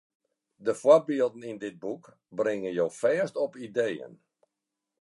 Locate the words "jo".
2.77-2.87